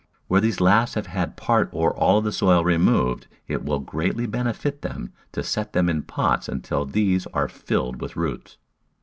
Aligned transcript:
Where 0.27 0.41
these 0.41 0.59
last 0.59 0.95
have 0.95 1.05
had 1.05 1.37
part 1.37 1.69
or 1.71 1.95
all 1.95 2.17
of 2.17 2.23
the 2.23 2.31
soil 2.31 2.63
removed 2.65 3.27
it 3.47 3.63
will 3.63 3.77
greatly 3.77 4.25
benefit 4.25 4.81
them 4.81 5.13
to 5.31 5.43
set 5.43 5.73
them 5.73 5.89
in 5.89 6.01
pots 6.01 6.49
until 6.49 6.85
these 6.85 7.27
are 7.35 7.47
filled 7.47 8.01
with 8.01 8.15
roots. 8.15 8.57